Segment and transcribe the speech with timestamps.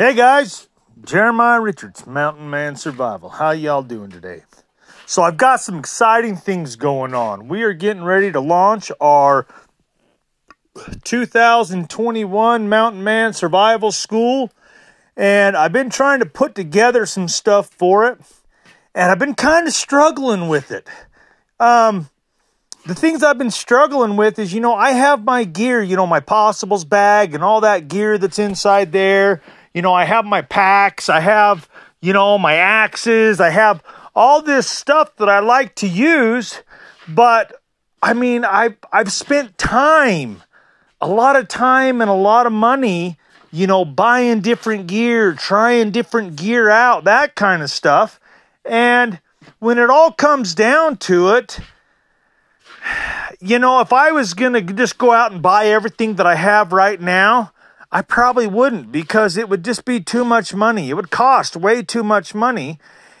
[0.00, 0.66] Hey guys,
[1.04, 3.28] Jeremiah Richards, Mountain Man Survival.
[3.28, 4.44] How y'all doing today?
[5.04, 7.48] So I've got some exciting things going on.
[7.48, 9.46] We are getting ready to launch our
[11.04, 14.50] 2021 Mountain Man Survival School,
[15.18, 18.18] and I've been trying to put together some stuff for it,
[18.94, 20.88] and I've been kind of struggling with it.
[21.58, 22.08] Um,
[22.86, 26.06] the things I've been struggling with is, you know, I have my gear, you know,
[26.06, 29.42] my possibles bag and all that gear that's inside there
[29.74, 31.68] you know, I have my packs, I have,
[32.00, 33.82] you know, my axes, I have
[34.14, 36.62] all this stuff that I like to use,
[37.08, 37.60] but
[38.02, 40.42] I mean, I've, I've spent time,
[41.00, 43.18] a lot of time and a lot of money,
[43.52, 48.20] you know, buying different gear, trying different gear out, that kind of stuff.
[48.64, 49.20] And
[49.58, 51.60] when it all comes down to it,
[53.40, 56.34] you know, if I was going to just go out and buy everything that I
[56.34, 57.52] have right now,
[57.92, 60.90] I probably wouldn't because it would just be too much money.
[60.90, 62.78] It would cost way too much money.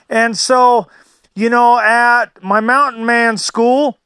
[0.08, 0.88] And so,
[1.34, 3.98] you know, at my mountain man school,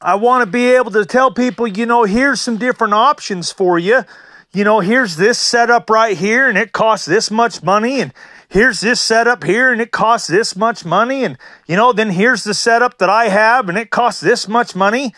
[0.00, 3.78] I want to be able to tell people, you know, here's some different options for
[3.78, 4.04] you.
[4.52, 8.12] You know, here's this setup right here and it costs this much money and
[8.54, 12.44] here's this setup here and it costs this much money and you know, then here's
[12.44, 15.12] the setup that I have and it costs this much money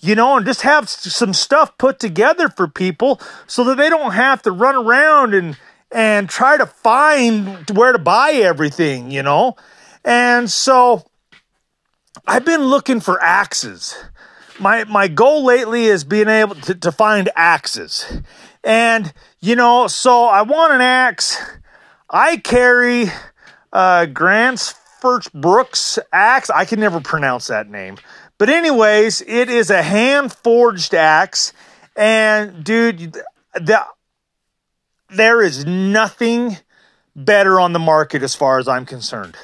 [0.00, 4.12] you know, and just have some stuff put together for people so that they don't
[4.12, 5.56] have to run around and
[5.92, 9.56] and try to find where to buy everything, you know.
[10.04, 11.04] And so
[12.26, 13.94] I've been looking for axes.
[14.58, 18.20] My my goal lately is being able to, to find axes.
[18.64, 21.38] And you know, so I want an axe.
[22.10, 23.06] I carry
[23.72, 26.50] uh Grant's First Brooks axe.
[26.50, 27.96] I can never pronounce that name.
[28.36, 31.52] But anyways, it is a hand forged axe,
[31.94, 33.16] and dude,
[33.54, 33.84] the,
[35.10, 36.56] there is nothing
[37.14, 39.36] better on the market as far as I'm concerned.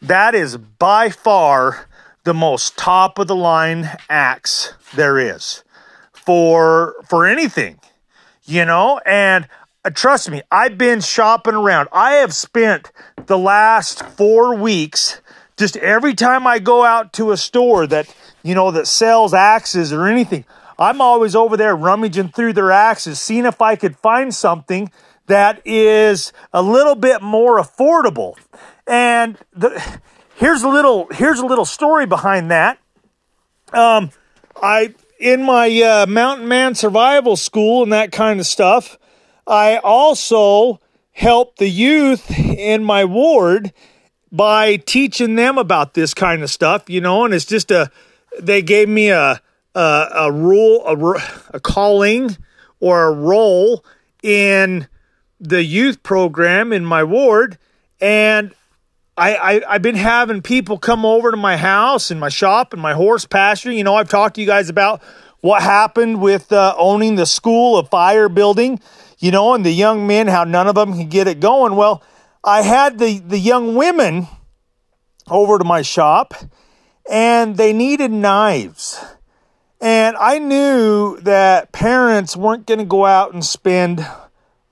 [0.00, 1.88] That is by far
[2.24, 5.62] the most top of the line axe there is
[6.12, 7.80] for for anything,
[8.44, 9.00] you know.
[9.06, 9.48] And
[9.90, 11.88] trust me, I've been shopping around.
[11.92, 12.92] I have spent
[13.26, 15.20] the last four weeks
[15.56, 18.12] just every time I go out to a store that
[18.44, 20.44] you know, that sells axes or anything.
[20.78, 24.92] I'm always over there rummaging through their axes, seeing if I could find something
[25.26, 28.36] that is a little bit more affordable.
[28.86, 29.82] And the,
[30.36, 32.78] here's a little here's a little story behind that.
[33.72, 34.10] Um,
[34.60, 38.98] I in my uh, mountain man survival school and that kind of stuff.
[39.46, 40.80] I also
[41.12, 43.72] help the youth in my ward
[44.32, 47.90] by teaching them about this kind of stuff, you know, and it's just a
[48.40, 49.40] they gave me a
[49.74, 51.22] a, a rule a,
[51.54, 52.36] a calling
[52.80, 53.84] or a role
[54.22, 54.88] in
[55.40, 57.58] the youth program in my ward
[58.00, 58.54] and
[59.16, 62.82] I, I have been having people come over to my house and my shop and
[62.82, 63.70] my horse pasture.
[63.70, 65.02] You know, I've talked to you guys about
[65.40, 68.80] what happened with uh, owning the school of fire building.
[69.24, 71.76] You know, and the young men, how none of them can get it going.
[71.76, 72.02] Well,
[72.44, 74.28] I had the the young women
[75.30, 76.34] over to my shop,
[77.10, 79.02] and they needed knives.
[79.80, 84.06] And I knew that parents weren't going to go out and spend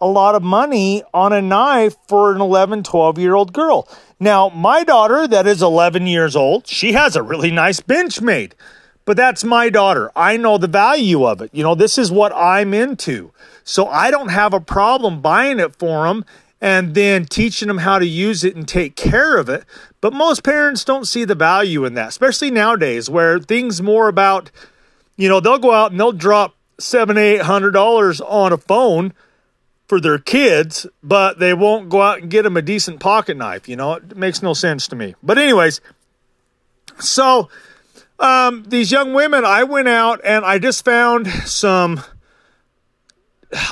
[0.02, 3.88] a lot of money on a knife for an 11, 12 year old girl.
[4.20, 8.52] Now, my daughter, that is 11 years old, she has a really nice Benchmade,
[9.06, 10.12] But that's my daughter.
[10.14, 11.48] I know the value of it.
[11.54, 13.32] You know, this is what I'm into.
[13.64, 16.24] So I don't have a problem buying it for them
[16.60, 19.64] and then teaching them how to use it and take care of it.
[20.00, 24.50] But most parents don't see the value in that, especially nowadays where things more about,
[25.16, 29.12] you know, they'll go out and they'll drop seven, eight hundred dollars on a phone
[29.88, 33.68] for their kids, but they won't go out and get them a decent pocket knife.
[33.68, 35.14] You know, it makes no sense to me.
[35.22, 35.80] But anyways,
[36.98, 37.48] so
[38.18, 42.02] um, these young women, I went out and I just found some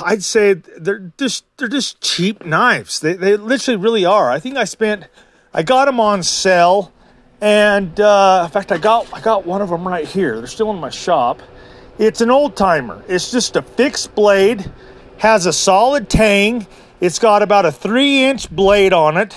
[0.03, 2.99] I'd say they're just they're just cheap knives.
[2.99, 4.29] They they literally really are.
[4.29, 5.07] I think I spent
[5.53, 6.93] I got them on sale,
[7.39, 10.37] and uh, in fact I got I got one of them right here.
[10.37, 11.41] They're still in my shop.
[11.97, 13.03] It's an old timer.
[13.07, 14.71] It's just a fixed blade,
[15.17, 16.67] has a solid tang.
[16.99, 19.35] It's got about a three inch blade on it,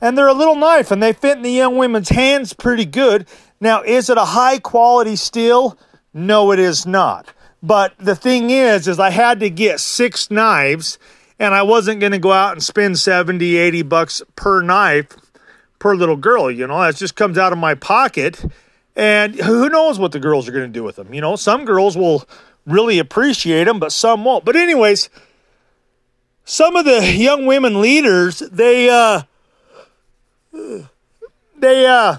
[0.00, 3.26] and they're a little knife, and they fit in the young women's hands pretty good.
[3.60, 5.78] Now, is it a high quality steel?
[6.14, 7.32] No, it is not.
[7.62, 10.98] But the thing is, is I had to get six knives
[11.38, 15.16] and I wasn't going to go out and spend 70, 80 bucks per knife
[15.78, 16.50] per little girl.
[16.50, 18.44] You know, that just comes out of my pocket.
[18.94, 21.14] And who knows what the girls are going to do with them?
[21.14, 22.24] You know, some girls will
[22.66, 24.44] really appreciate them, but some won't.
[24.44, 25.08] But, anyways,
[26.44, 29.22] some of the young women leaders, they, uh,
[31.58, 32.16] they, uh,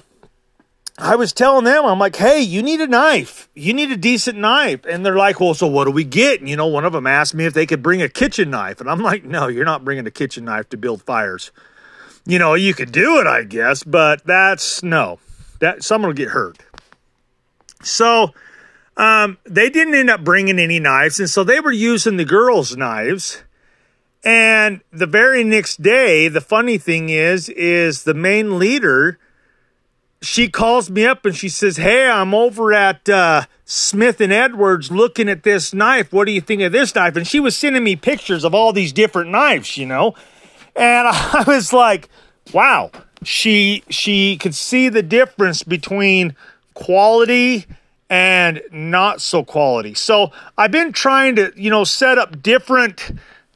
[0.97, 3.49] I was telling them, I'm like, hey, you need a knife.
[3.55, 4.85] You need a decent knife.
[4.85, 6.39] And they're like, well, so what do we get?
[6.39, 8.79] And, you know, one of them asked me if they could bring a kitchen knife.
[8.79, 11.51] And I'm like, no, you're not bringing a kitchen knife to build fires.
[12.25, 15.19] You know, you could do it, I guess, but that's no,
[15.59, 16.59] that someone will get hurt.
[17.81, 18.33] So,
[18.95, 21.19] um, they didn't end up bringing any knives.
[21.19, 23.41] And so they were using the girls' knives.
[24.23, 29.19] And the very next day, the funny thing is, is the main leader
[30.23, 34.89] she calls me up and she says, Hey, I'm over at uh, Smith and Edwards
[34.89, 36.13] looking at this knife.
[36.13, 37.15] What do you think of this knife?
[37.17, 40.15] And she was sending me pictures of all these different knives, you know?
[40.75, 42.09] And I was like,
[42.53, 42.91] wow.
[43.23, 46.35] She she could see the difference between
[46.73, 47.65] quality
[48.09, 49.93] and not so quality.
[49.93, 53.11] So I've been trying to, you know, set up different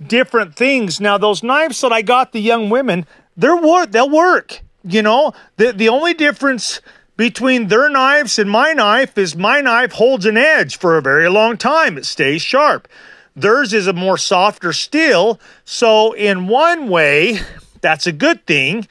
[0.06, 1.02] different things.
[1.02, 3.06] Now those knives that I got the young women,
[3.36, 6.82] they're work they'll work you know, the, the only difference
[7.16, 11.30] between their knives and my knife is my knife holds an edge for a very
[11.30, 11.98] long time.
[11.98, 12.88] It stays sharp.
[13.36, 15.40] Theirs is a more softer steel.
[15.66, 17.40] So, in one way,
[17.82, 18.88] that's a good thing.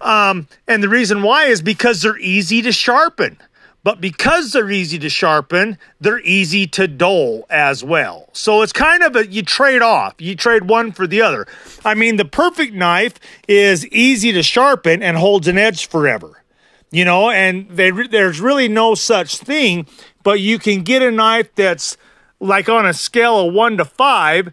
[0.00, 3.38] Um, and the reason why is because they're easy to sharpen.
[3.84, 8.28] But because they're easy to sharpen, they're easy to dull as well.
[8.32, 10.14] So it's kind of a, you trade off.
[10.18, 11.46] You trade one for the other.
[11.84, 13.14] I mean, the perfect knife
[13.46, 16.42] is easy to sharpen and holds an edge forever.
[16.90, 19.86] You know, and they, there's really no such thing,
[20.22, 21.96] but you can get a knife that's
[22.40, 24.52] like on a scale of one to five,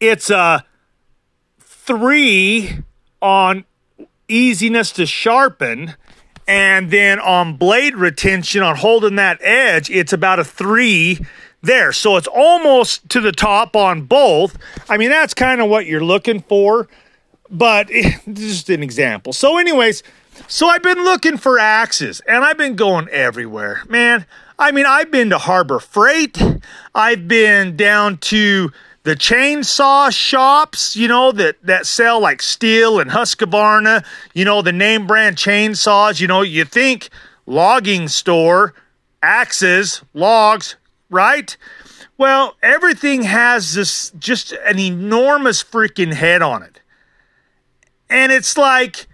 [0.00, 0.64] it's a
[1.58, 2.82] three
[3.22, 3.64] on
[4.28, 5.94] easiness to sharpen
[6.46, 11.18] and then on blade retention, on holding that edge, it's about a three
[11.62, 11.92] there.
[11.92, 14.56] So it's almost to the top on both.
[14.88, 16.88] I mean, that's kind of what you're looking for,
[17.50, 17.88] but
[18.32, 19.32] just an example.
[19.32, 20.02] So, anyways,
[20.46, 24.26] so I've been looking for axes and I've been going everywhere, man.
[24.58, 26.40] I mean, I've been to Harbor Freight.
[26.94, 28.72] I've been down to
[29.06, 34.04] the chainsaw shops, you know, that, that sell like Stihl and Husqvarna,
[34.34, 37.10] you know, the name brand chainsaws, you know, you think
[37.46, 38.74] logging store,
[39.22, 40.74] axes, logs,
[41.08, 41.56] right?
[42.18, 46.80] Well, everything has this just an enormous freaking head on it.
[48.10, 49.06] And it's like,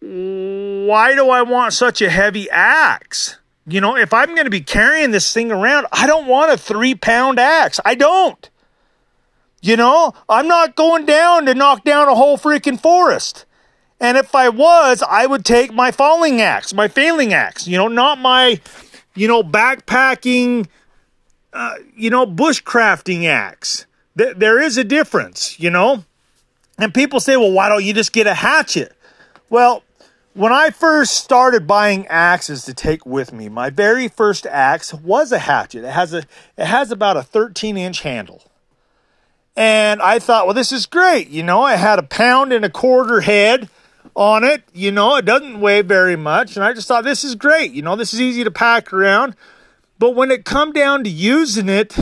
[0.00, 3.37] why do I want such a heavy axe?
[3.68, 6.56] You know, if I'm going to be carrying this thing around, I don't want a
[6.56, 7.78] three pound axe.
[7.84, 8.48] I don't.
[9.60, 13.44] You know, I'm not going down to knock down a whole freaking forest.
[14.00, 17.88] And if I was, I would take my falling axe, my felling axe, you know,
[17.88, 18.60] not my,
[19.16, 20.68] you know, backpacking,
[21.52, 23.86] uh, you know, bushcrafting axe.
[24.16, 26.04] Th- there is a difference, you know?
[26.78, 28.92] And people say, well, why don't you just get a hatchet?
[29.50, 29.82] Well,
[30.38, 35.32] when I first started buying axes to take with me, my very first axe was
[35.32, 35.82] a hatchet.
[35.82, 36.18] It has a
[36.56, 38.44] it has about a 13 inch handle.
[39.56, 41.28] And I thought, well, this is great.
[41.28, 43.68] You know, I had a pound and a quarter head
[44.14, 44.62] on it.
[44.72, 46.54] You know, it doesn't weigh very much.
[46.54, 47.72] And I just thought, this is great.
[47.72, 49.34] You know, this is easy to pack around.
[49.98, 51.98] But when it come down to using it,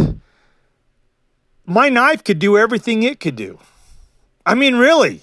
[1.64, 3.58] my knife could do everything it could do.
[4.44, 5.22] I mean, really.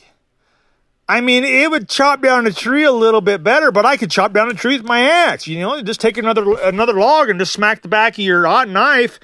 [1.13, 4.09] I mean, it would chop down a tree a little bit better, but I could
[4.09, 5.45] chop down a tree with my axe.
[5.45, 8.67] You know, just take another another log and just smack the back of your hot
[8.67, 9.19] knife,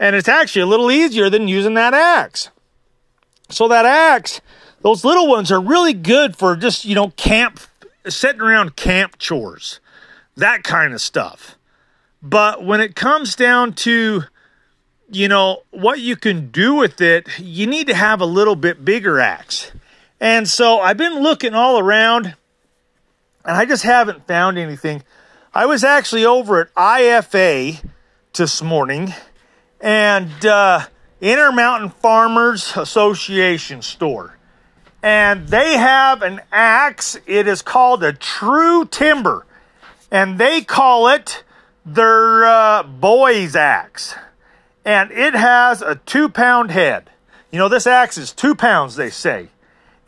[0.00, 2.50] and it's actually a little easier than using that axe.
[3.48, 4.40] So that axe,
[4.80, 7.60] those little ones are really good for just you know camp,
[8.08, 9.78] sitting around camp chores,
[10.34, 11.56] that kind of stuff.
[12.20, 14.24] But when it comes down to
[15.08, 18.84] you know what you can do with it, you need to have a little bit
[18.84, 19.70] bigger axe.
[20.20, 22.34] And so I've been looking all around
[23.44, 25.02] and I just haven't found anything.
[25.54, 27.82] I was actually over at IFA
[28.34, 29.14] this morning
[29.80, 30.86] and uh,
[31.20, 34.36] Intermountain Farmers Association store.
[35.02, 37.16] And they have an axe.
[37.26, 39.46] It is called a True Temper.
[40.10, 41.44] And they call it
[41.86, 44.16] their uh, boys axe.
[44.84, 47.10] And it has a two pound head.
[47.52, 49.48] You know, this axe is two pounds, they say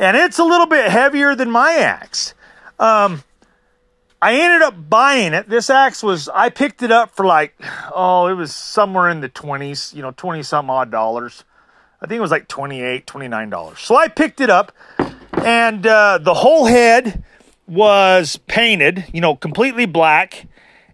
[0.00, 2.33] and it's a little bit heavier than my axe.
[2.78, 3.23] Um,
[4.23, 5.49] I ended up buying it.
[5.49, 7.54] This axe was, I picked it up for like,
[7.95, 11.45] oh, it was somewhere in the 20s, you know, 20 some odd dollars.
[12.00, 13.78] I think it was like 28 $29.
[13.78, 14.73] So I picked it up,
[15.33, 17.23] and uh, the whole head
[17.66, 20.47] was painted, you know, completely black.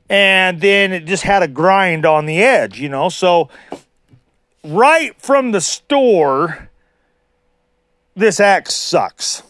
[0.08, 3.08] And then it just had a grind on the edge, you know.
[3.08, 3.50] So
[4.64, 6.70] right from the store,
[8.16, 9.42] this axe sucks.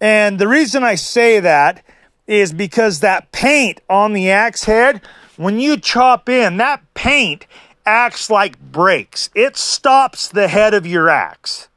[0.00, 1.82] And the reason I say that
[2.26, 5.00] is because that paint on the axe head,
[5.36, 7.46] when you chop in, that paint
[7.86, 9.30] acts like brakes.
[9.34, 11.68] It stops the head of your axe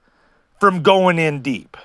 [0.59, 1.77] from going in deep.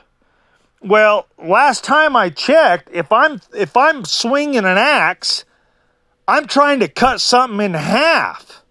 [0.81, 5.45] Well, last time I checked, if I'm if I'm swinging an axe,
[6.27, 8.63] I'm trying to cut something in half.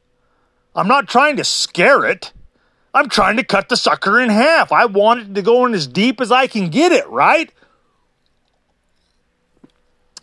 [0.76, 2.34] I'm not trying to scare it.
[2.94, 4.72] I'm trying to cut the sucker in half.
[4.72, 7.52] I want it to go in as deep as I can get it, right?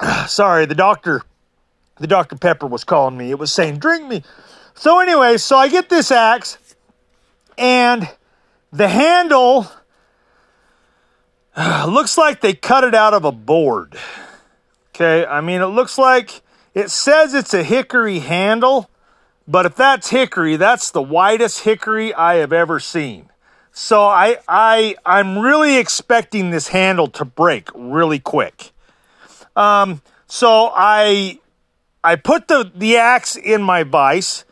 [0.01, 1.23] Ah, sorry, the doctor
[1.99, 2.37] the Dr.
[2.37, 3.31] Pepper was calling me.
[3.31, 4.23] It was saying, "Drink me."
[4.75, 6.59] So anyway, so I get this axe
[7.57, 8.09] and
[8.73, 9.67] the handle
[11.57, 13.99] ah, looks like they cut it out of a board.
[14.95, 16.43] Okay, I mean, it looks like
[16.75, 18.89] it says it's a hickory handle,
[19.49, 23.31] but if that's hickory, that's the widest hickory I have ever seen.
[23.73, 28.73] So I I I'm really expecting this handle to break really quick.
[29.57, 31.39] Um, so I
[32.05, 34.45] I put the the axe in my vise,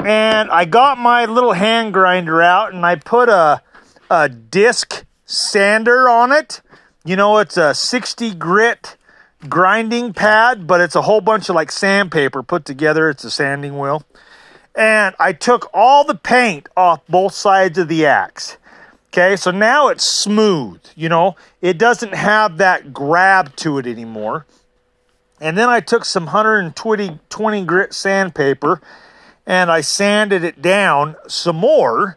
[0.00, 3.62] and I got my little hand grinder out, and I put a
[4.10, 6.62] a disc sander on it.
[7.04, 8.96] You know, it's a 60 grit
[9.48, 13.08] grinding pad, but it's a whole bunch of like sandpaper put together.
[13.08, 14.04] It's a sanding wheel.
[14.74, 18.56] And I took all the paint off both sides of the axe.
[19.08, 24.46] Okay, so now it's smooth, you know, it doesn't have that grab to it anymore.
[25.38, 28.80] And then I took some 120 20 grit sandpaper
[29.46, 32.16] and I sanded it down some more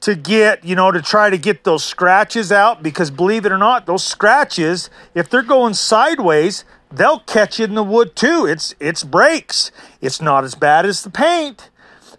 [0.00, 3.58] to get, you know, to try to get those scratches out because believe it or
[3.58, 8.46] not, those scratches, if they're going sideways, they'll catch in the wood too.
[8.46, 9.70] It's it's brakes.
[10.00, 11.70] It's not as bad as the paint.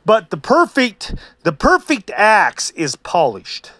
[0.05, 3.71] But the perfect the perfect axe is polished.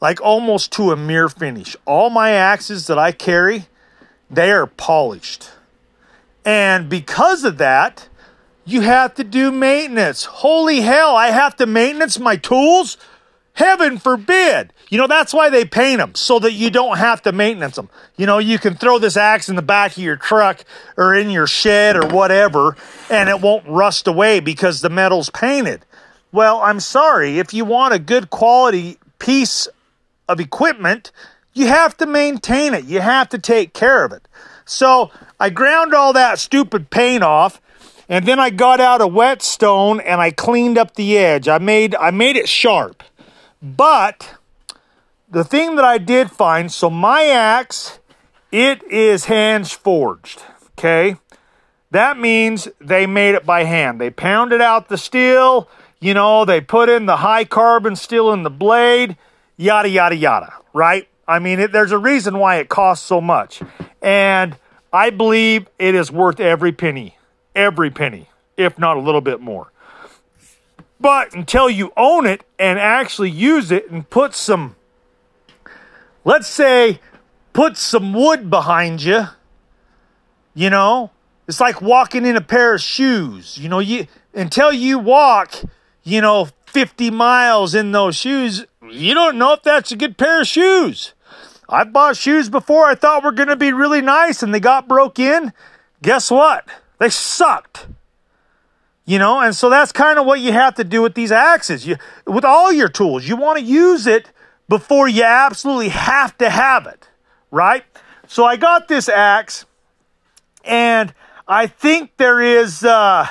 [0.00, 1.76] Like almost to a mirror finish.
[1.84, 3.66] All my axes that I carry,
[4.30, 5.50] they are polished.
[6.44, 8.08] And because of that,
[8.64, 10.24] you have to do maintenance.
[10.24, 12.96] Holy hell, I have to maintenance my tools?
[13.56, 14.74] Heaven forbid.
[14.90, 17.88] You know, that's why they paint them, so that you don't have to maintenance them.
[18.16, 20.62] You know, you can throw this axe in the back of your truck
[20.98, 22.76] or in your shed or whatever,
[23.10, 25.86] and it won't rust away because the metal's painted.
[26.32, 27.38] Well, I'm sorry.
[27.38, 29.68] If you want a good quality piece
[30.28, 31.10] of equipment,
[31.54, 32.84] you have to maintain it.
[32.84, 34.28] You have to take care of it.
[34.66, 35.10] So
[35.40, 37.58] I ground all that stupid paint off
[38.08, 41.48] and then I got out a whetstone and I cleaned up the edge.
[41.48, 43.02] I made I made it sharp.
[43.66, 44.36] But
[45.28, 47.98] the thing that I did find, so my axe,
[48.52, 50.42] it is hand forged.
[50.78, 51.16] Okay.
[51.90, 54.00] That means they made it by hand.
[54.00, 55.68] They pounded out the steel,
[56.00, 59.16] you know, they put in the high carbon steel in the blade,
[59.56, 61.08] yada, yada, yada, right?
[61.26, 63.62] I mean, it, there's a reason why it costs so much.
[64.00, 64.56] And
[64.92, 67.16] I believe it is worth every penny,
[67.54, 69.72] every penny, if not a little bit more.
[70.98, 74.76] But until you own it and actually use it and put some,
[76.24, 77.00] let's say,
[77.52, 79.26] put some wood behind you,
[80.54, 81.10] you know,
[81.46, 83.58] it's like walking in a pair of shoes.
[83.58, 85.54] You know, you until you walk,
[86.02, 90.40] you know, 50 miles in those shoes, you don't know if that's a good pair
[90.40, 91.12] of shoes.
[91.68, 94.88] I've bought shoes before I thought were going to be really nice and they got
[94.88, 95.52] broke in.
[96.02, 96.68] Guess what?
[96.98, 97.86] They sucked.
[99.08, 101.86] You know, and so that's kind of what you have to do with these axes.
[101.86, 101.96] You
[102.26, 104.32] with all your tools, you want to use it
[104.68, 107.08] before you absolutely have to have it,
[107.52, 107.84] right?
[108.26, 109.64] So I got this axe
[110.64, 111.14] and
[111.46, 113.28] I think there is uh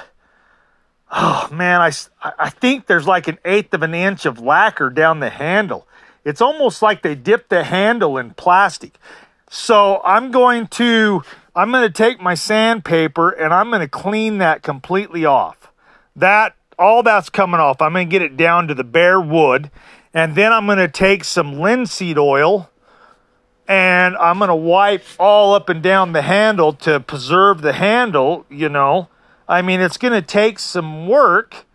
[1.11, 1.91] oh man, I
[2.23, 5.85] I think there's like an eighth of an inch of lacquer down the handle.
[6.23, 8.97] It's almost like they dipped the handle in plastic.
[9.49, 11.21] So I'm going to
[11.55, 15.71] I'm going to take my sandpaper and I'm going to clean that completely off.
[16.15, 17.81] That all that's coming off.
[17.81, 19.71] I'm going to get it down to the bare wood,
[20.13, 22.69] and then I'm going to take some linseed oil
[23.67, 28.45] and I'm going to wipe all up and down the handle to preserve the handle,
[28.49, 29.09] you know.
[29.47, 31.65] I mean, it's going to take some work,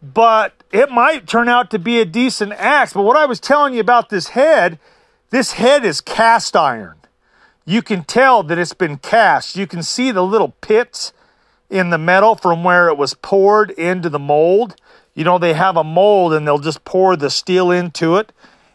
[0.00, 2.92] but it might turn out to be a decent axe.
[2.92, 4.78] But what I was telling you about this head,
[5.30, 6.96] this head is cast iron.
[7.66, 9.56] You can tell that it's been cast.
[9.56, 11.12] You can see the little pits
[11.70, 14.76] in the metal from where it was poured into the mold.
[15.14, 18.32] You know, they have a mold and they'll just pour the steel into it.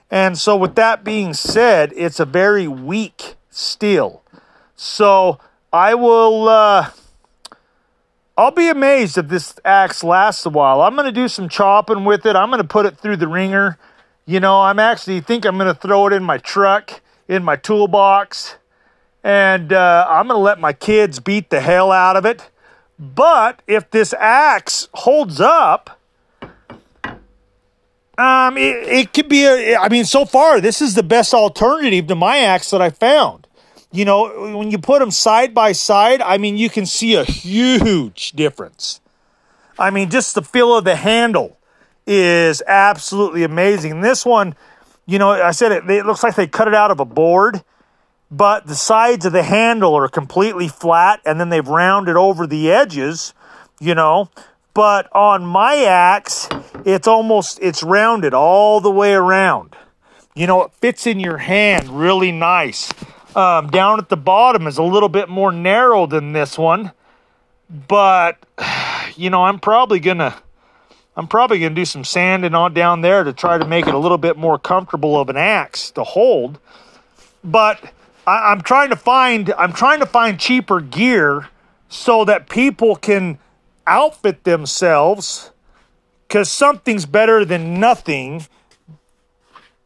[0.09, 4.23] And so, with that being said, it's a very weak steel.
[4.75, 5.39] So,
[5.71, 6.89] I will, uh,
[8.35, 10.81] I'll be amazed if this axe lasts a while.
[10.81, 12.35] I'm going to do some chopping with it.
[12.35, 13.77] I'm going to put it through the wringer.
[14.25, 17.55] You know, I'm actually think I'm going to throw it in my truck, in my
[17.55, 18.55] toolbox,
[19.23, 22.49] and uh, I'm going to let my kids beat the hell out of it.
[22.97, 25.99] But if this axe holds up,
[28.19, 29.77] um, it, it could be a.
[29.77, 33.47] I mean, so far this is the best alternative to my axe that I found.
[33.91, 37.23] You know, when you put them side by side, I mean, you can see a
[37.23, 38.99] huge difference.
[39.79, 41.57] I mean, just the feel of the handle
[42.05, 44.01] is absolutely amazing.
[44.01, 44.53] This one,
[45.05, 47.63] you know, I said it, it looks like they cut it out of a board,
[48.31, 52.71] but the sides of the handle are completely flat and then they've rounded over the
[52.71, 53.33] edges,
[53.79, 54.29] you know.
[54.73, 56.47] But on my axe,
[56.85, 59.75] it's almost it's rounded all the way around.
[60.35, 62.93] You know, it fits in your hand really nice.
[63.35, 66.91] Um, down at the bottom is a little bit more narrow than this one,
[67.87, 68.37] but
[69.15, 70.35] you know I'm probably gonna
[71.17, 73.97] I'm probably gonna do some sanding on down there to try to make it a
[73.99, 76.59] little bit more comfortable of an axe to hold.
[77.43, 77.81] But
[78.29, 81.49] I, I'm trying to find I'm trying to find cheaper gear
[81.87, 83.39] so that people can
[83.87, 85.51] outfit themselves
[86.27, 88.45] because something's better than nothing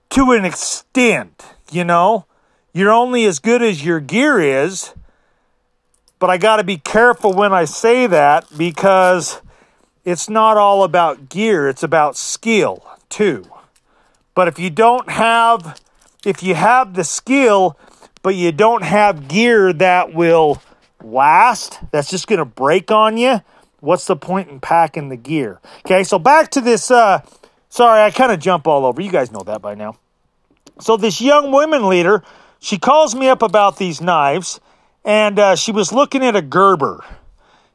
[0.09, 2.25] to an extent, you know
[2.73, 4.93] you're only as good as your gear is.
[6.19, 9.41] But I got to be careful when I say that because
[10.03, 13.45] it's not all about gear, it's about skill too.
[14.33, 15.79] But if you don't have,
[16.25, 17.77] if you have the skill,
[18.23, 20.61] but you don't have gear that will
[21.03, 23.41] last, that's just going to break on you,
[23.79, 25.59] what's the point in packing the gear?
[25.85, 26.89] Okay, so back to this.
[26.89, 27.21] Uh,
[27.69, 29.01] sorry, I kind of jump all over.
[29.01, 29.97] You guys know that by now.
[30.79, 32.23] So, this young women leader
[32.63, 34.61] she calls me up about these knives,
[35.03, 37.03] and uh, she was looking at a Gerber.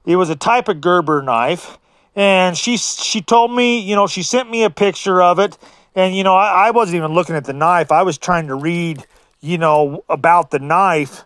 [0.07, 1.77] It was a type of Gerber knife,
[2.17, 5.59] and she she told me, you know, she sent me a picture of it,
[5.95, 7.93] and you know, I, I wasn't even looking at the knife.
[7.93, 9.07] I was trying to read,
[9.41, 11.25] you know, about the knife,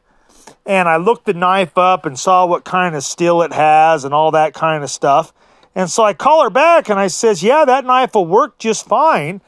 [0.67, 4.15] and I looked the knife up and saw what kind of steel it has and
[4.15, 5.33] all that kind of stuff.
[5.75, 8.87] And so I call her back and I says, "Yeah, that knife will work just
[8.87, 9.41] fine."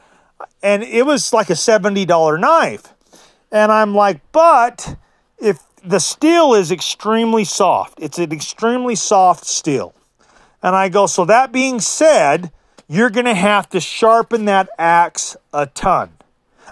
[0.61, 2.93] And it was like a $70 knife.
[3.51, 4.97] And I'm like, but
[5.37, 9.93] if the steel is extremely soft, it's an extremely soft steel.
[10.61, 12.51] And I go, so that being said,
[12.87, 16.11] you're going to have to sharpen that axe a ton.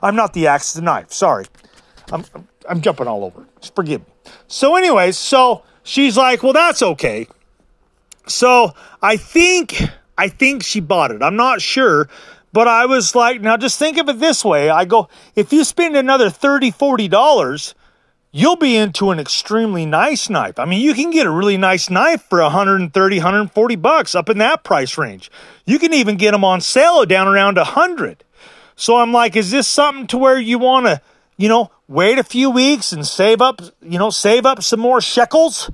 [0.01, 1.11] I'm not the axe, the knife.
[1.11, 1.45] Sorry.
[2.13, 2.23] I'm,
[2.69, 3.45] I'm jumping all over.
[3.59, 4.13] Just forgive me.
[4.47, 7.27] So, anyways, so she's like, well, that's okay.
[8.27, 9.81] So I think,
[10.17, 11.21] I think she bought it.
[11.21, 12.07] I'm not sure,
[12.53, 14.69] but I was like, now just think of it this way.
[14.69, 17.73] I go, if you spend another $30, $40,
[18.31, 20.59] you'll be into an extremely nice knife.
[20.59, 24.37] I mean, you can get a really nice knife for 130, 140 bucks up in
[24.37, 25.31] that price range.
[25.65, 28.23] You can even get them on sale down around 100.
[28.75, 31.01] So I'm like, is this something to where you want to,
[31.37, 34.99] you know, wait a few weeks and save up, you know, save up some more
[34.99, 35.69] shekels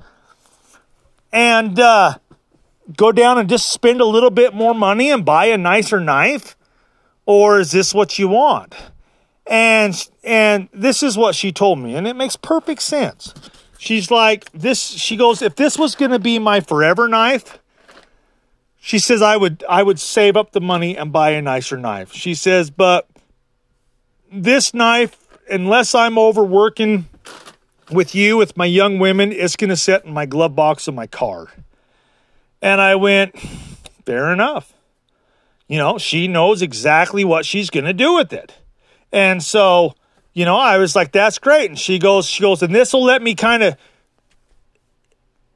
[1.32, 2.16] and uh,
[2.96, 6.56] go down and just spend a little bit more money and buy a nicer knife?
[7.30, 8.74] or is this what you want?
[9.46, 13.32] And and this is what she told me, and it makes perfect sense.
[13.78, 17.60] She's like, this she goes, if this was gonna be my forever knife,
[18.80, 22.12] she says I would I would save up the money and buy a nicer knife.
[22.12, 23.08] She says, but
[24.32, 25.19] this knife,
[25.50, 27.06] unless I'm overworking
[27.90, 31.06] with you, with my young women, it's gonna sit in my glove box of my
[31.06, 31.48] car.
[32.62, 33.38] And I went,
[34.04, 34.72] fair enough
[35.70, 38.52] you know, she knows exactly what she's going to do with it.
[39.12, 39.94] And so,
[40.32, 41.70] you know, I was like, that's great.
[41.70, 43.76] And she goes, she goes, and this will let me kind of,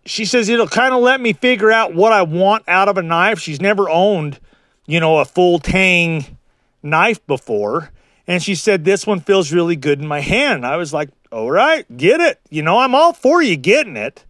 [0.06, 3.02] she says, it'll kind of let me figure out what I want out of a
[3.02, 3.40] knife.
[3.40, 4.38] She's never owned,
[4.86, 6.38] you know, a full tang
[6.80, 7.90] knife before.
[8.26, 10.64] And she said, this one feels really good in my hand.
[10.64, 12.40] I was like, all right, get it.
[12.50, 14.24] You know, I'm all for you getting it.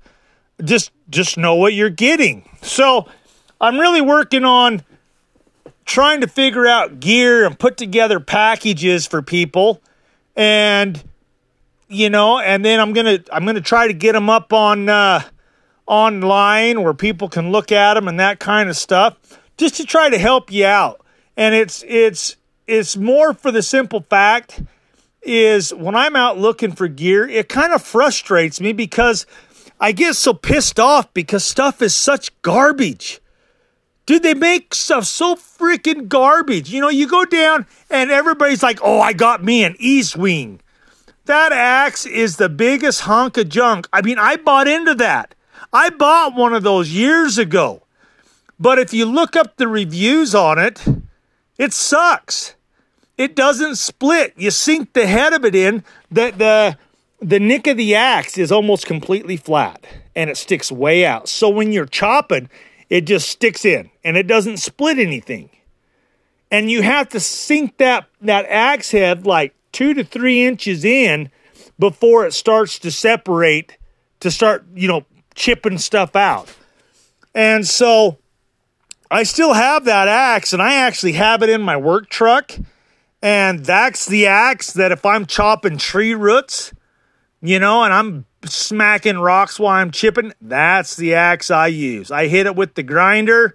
[0.63, 2.49] Just, just know what you're getting.
[2.63, 3.07] So
[3.61, 4.83] I'm really working on,
[5.85, 9.83] trying to figure out gear and put together packages for people
[10.37, 11.03] and
[11.89, 15.23] you know and then i'm gonna i'm gonna try to get them up on uh,
[15.87, 20.09] online where people can look at them and that kind of stuff just to try
[20.09, 21.05] to help you out
[21.37, 24.63] and it's it's it's more for the simple fact
[25.23, 29.27] is when i'm out looking for gear it kind of frustrates me because
[29.81, 33.21] i get so pissed off because stuff is such garbage
[34.07, 36.71] Dude, they make stuff so freaking garbage.
[36.71, 40.61] You know, you go down and everybody's like, oh, I got me an Estwing.
[41.25, 43.89] That axe is the biggest hunk of junk.
[43.95, 45.35] I mean, I bought into that.
[45.73, 47.83] I bought one of those years ago.
[48.61, 50.85] But if you look up the reviews on it,
[51.59, 52.55] it sucks.
[53.17, 54.35] It doesn't split.
[54.37, 56.79] You sink the head of it in, the the
[57.21, 61.29] the nick of the axe is almost completely flat and it sticks way out.
[61.29, 62.51] So when you're chopping,
[62.91, 65.51] it just sticks in and it doesn't split anything.
[66.51, 71.31] And you have to sink that that axe head like two to three inches in
[71.79, 73.79] before it starts to separate
[74.21, 76.55] to start, you know, chipping stuff out.
[77.35, 78.19] And so
[79.11, 82.53] I still have that axe and I actually have it in my work truck.
[83.23, 86.73] And that's the axe that if I'm chopping tree roots,
[87.41, 92.11] you know, and I'm smacking rocks while I'm chipping, that's the axe I use.
[92.11, 93.55] I hit it with the grinder,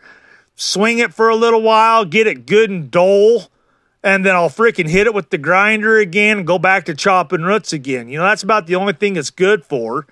[0.55, 3.51] swing it for a little while, get it good and dull,
[4.03, 7.41] and then I'll freaking hit it with the grinder again and go back to chopping
[7.41, 8.07] roots again.
[8.07, 10.07] You know, that's about the only thing it's good for.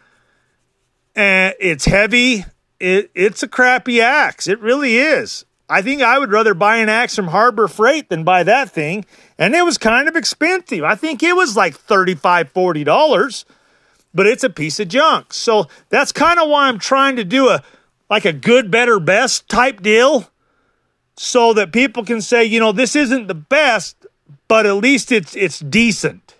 [1.15, 2.45] And it's heavy.
[2.79, 4.47] It, it's a crappy axe.
[4.47, 5.45] It really is.
[5.69, 9.05] I think I would rather buy an axe from Harbor Freight than buy that thing.
[9.37, 10.83] And it was kind of expensive.
[10.83, 13.45] I think it was like $35, $40,
[14.13, 15.33] but it's a piece of junk.
[15.33, 17.63] So that's kind of why I'm trying to do a
[18.09, 20.29] like a good, better, best type deal
[21.17, 24.05] so that people can say, you know, this isn't the best,
[24.47, 26.35] but at least it's it's decent.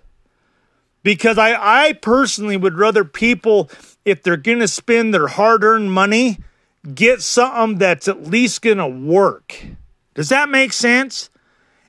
[1.04, 3.69] Because I, I personally would rather people,
[4.08, 6.39] if they're gonna spend their hard-earned money,
[6.93, 9.65] get something that's at least going to work.
[10.13, 11.30] Does that make sense?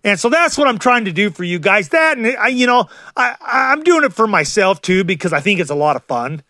[0.05, 1.91] And so that's what I'm trying to do for you guys.
[1.91, 5.61] That, and I, you know, I, I'm doing it for myself too because I think
[5.61, 6.43] it's a lot of fun.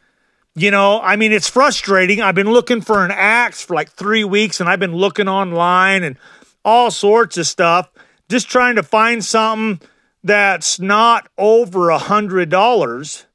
[0.54, 2.20] You know, I mean, it's frustrating.
[2.20, 6.02] I've been looking for an axe for like three weeks and I've been looking online
[6.02, 6.16] and
[6.64, 7.90] all sorts of stuff,
[8.28, 9.86] just trying to find something
[10.24, 13.26] that's not over a hundred dollars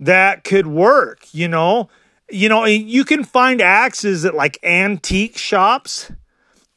[0.00, 1.88] that could work, you know?
[2.30, 6.10] you know, you can find axes at like antique shops,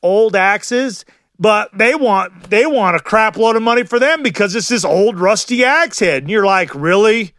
[0.02, 1.06] old axes,
[1.40, 4.86] but they want they want a crap load of money for them because it's this
[4.86, 6.24] old rusty axe head.
[6.24, 7.34] And you're like, really?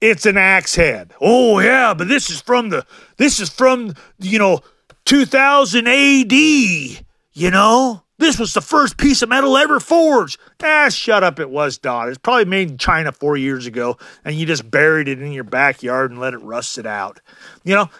[0.00, 1.14] It's an axe head.
[1.20, 4.60] Oh yeah, but this is from the this is from you know
[5.04, 8.02] 2000 AD, you know?
[8.18, 10.40] This was the first piece of metal ever forged.
[10.62, 11.38] Ah, shut up.
[11.38, 12.08] It was, Don.
[12.08, 15.44] It's probably made in China four years ago, and you just buried it in your
[15.44, 17.20] backyard and let it rust it out.
[17.62, 17.90] You know?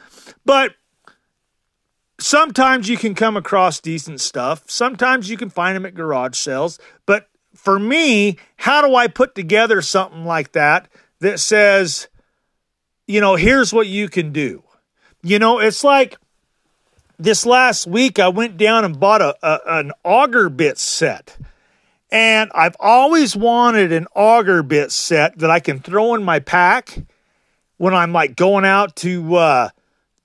[0.44, 0.74] But
[2.18, 4.62] sometimes you can come across decent stuff.
[4.66, 6.78] Sometimes you can find them at garage sales.
[7.04, 10.88] But for me, how do I put together something like that
[11.20, 12.08] that says,
[13.06, 14.62] you know, here's what you can do?
[15.22, 16.16] You know, it's like
[17.18, 21.36] this last week I went down and bought a, a, an auger bit set.
[22.10, 26.98] And I've always wanted an auger bit set that I can throw in my pack
[27.78, 29.68] when I'm like going out to uh,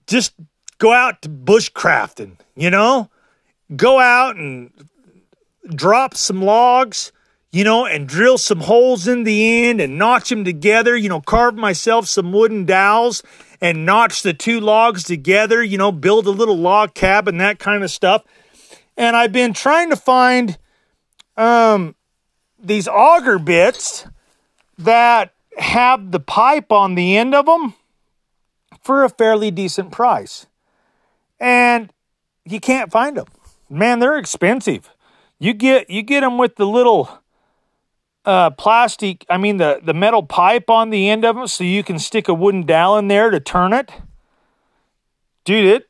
[0.07, 0.33] just
[0.77, 3.09] go out to bushcrafting, you know?
[3.75, 4.71] Go out and
[5.73, 7.11] drop some logs,
[7.51, 11.21] you know, and drill some holes in the end and notch them together, you know,
[11.21, 13.23] carve myself some wooden dowels
[13.61, 17.83] and notch the two logs together, you know, build a little log cabin, that kind
[17.83, 18.23] of stuff.
[18.97, 20.57] And I've been trying to find
[21.37, 21.95] um,
[22.59, 24.07] these auger bits
[24.79, 27.75] that have the pipe on the end of them
[28.83, 30.47] for a fairly decent price.
[31.39, 31.91] And
[32.45, 33.27] you can't find them.
[33.69, 34.89] Man, they're expensive.
[35.39, 37.20] You get you get them with the little
[38.25, 41.83] uh, plastic, I mean the, the metal pipe on the end of them so you
[41.83, 43.91] can stick a wooden dowel in there to turn it.
[45.43, 45.87] Dude, it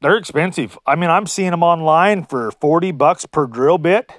[0.00, 0.78] they're expensive.
[0.86, 4.12] I mean, I'm seeing them online for 40 bucks per drill bit.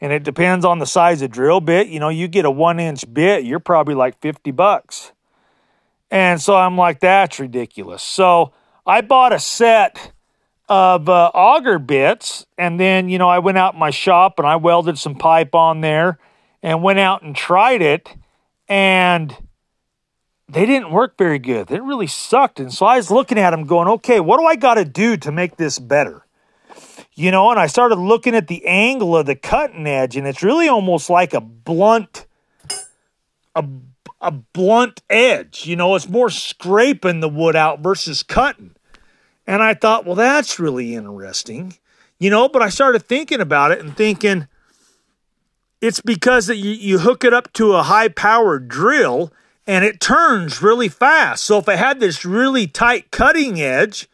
[0.00, 1.88] And it depends on the size of drill bit.
[1.88, 5.12] You know, you get a one inch bit, you're probably like 50 bucks.
[6.10, 8.02] And so I'm like, that's ridiculous.
[8.02, 8.52] So
[8.86, 10.12] I bought a set
[10.68, 12.46] of uh, auger bits.
[12.56, 15.54] And then, you know, I went out in my shop and I welded some pipe
[15.54, 16.18] on there
[16.62, 18.14] and went out and tried it.
[18.68, 19.34] And
[20.48, 21.68] they didn't work very good.
[21.68, 22.60] They really sucked.
[22.60, 25.16] And so I was looking at them going, okay, what do I got to do
[25.18, 26.24] to make this better?
[27.14, 30.42] You know, and I started looking at the angle of the cutting edge, and it's
[30.42, 32.26] really almost like a blunt,
[33.56, 33.64] a,
[34.20, 35.66] a blunt edge.
[35.66, 38.76] You know, it's more scraping the wood out versus cutting.
[39.48, 41.78] And I thought, well, that's really interesting,
[42.18, 44.46] you know, but I started thinking about it and thinking
[45.80, 49.32] it's because that you, you hook it up to a high powered drill
[49.66, 51.44] and it turns really fast.
[51.44, 54.06] So if it had this really tight cutting edge,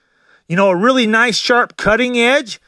[0.47, 2.61] you know, a really nice sharp cutting edge,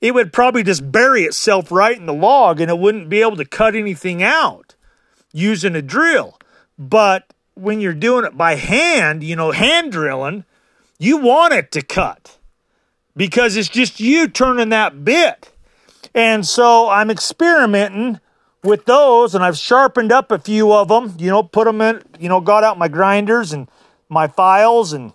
[0.00, 3.36] it would probably just bury itself right in the log and it wouldn't be able
[3.36, 4.74] to cut anything out
[5.34, 6.38] using a drill.
[6.78, 10.46] But when you're doing it by hand, you know, hand drilling,
[10.98, 12.38] you want it to cut
[13.16, 15.52] because it's just you turning that bit.
[16.14, 18.20] And so I'm experimenting
[18.62, 22.02] with those and I've sharpened up a few of them, you know, put them in,
[22.18, 23.68] you know, got out my grinders and
[24.08, 25.12] my files and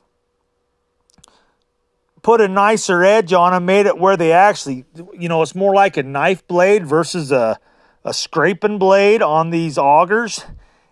[2.22, 4.86] put a nicer edge on them, made it where they actually,
[5.17, 7.60] you know, it's more like a knife blade versus a,
[8.04, 10.46] a scraping blade on these augers.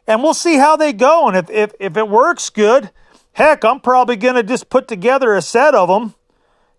[0.08, 1.28] And we'll see how they go.
[1.28, 2.90] And if, if, if it works good,
[3.34, 6.16] heck, I'm probably going to just put together a set of them,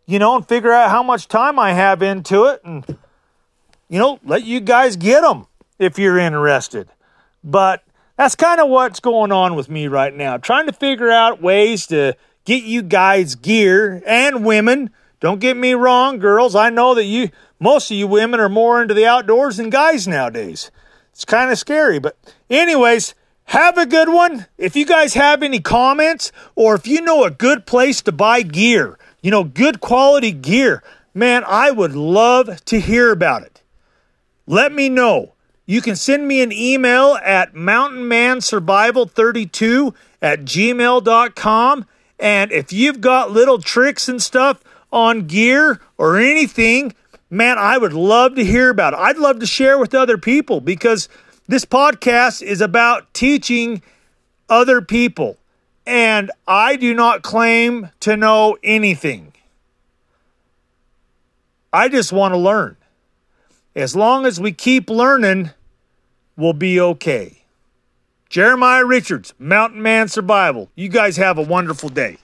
[0.06, 2.84] you know, and figure out how much time I have into it and,
[3.88, 5.46] you know, let you guys get them
[5.78, 6.88] if you're interested.
[7.42, 7.82] But
[8.16, 10.36] that's kind of what's going on with me right now.
[10.36, 14.90] Trying to figure out ways to get you guys gear and women.
[15.20, 16.54] Don't get me wrong, girls.
[16.54, 20.06] I know that you, most of you women are more into the outdoors than guys
[20.06, 20.70] nowadays.
[21.12, 21.98] It's kind of scary.
[21.98, 22.16] But,
[22.48, 23.14] anyways,
[23.50, 24.46] have a good one.
[24.58, 28.42] If you guys have any comments or if you know a good place to buy
[28.42, 30.84] gear, you know, good quality gear,
[31.14, 33.60] man, I would love to hear about it.
[34.46, 35.32] Let me know.
[35.66, 41.86] You can send me an email at mountainmansurvival32 at gmail.com.
[42.20, 46.94] And if you've got little tricks and stuff on gear or anything,
[47.28, 49.00] man, I would love to hear about it.
[49.00, 51.08] I'd love to share with other people because
[51.50, 53.82] this podcast is about teaching
[54.48, 55.36] other people.
[55.84, 59.32] And I do not claim to know anything.
[61.72, 62.76] I just want to learn.
[63.74, 65.50] As long as we keep learning,
[66.36, 67.42] we'll be okay.
[68.28, 70.70] Jeremiah Richards, Mountain Man Survival.
[70.76, 72.18] You guys have a wonderful day.